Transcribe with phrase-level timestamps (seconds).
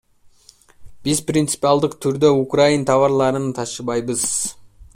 [1.07, 4.25] Биз принципиалдык түрдө украин товарларын ташыбайбыз.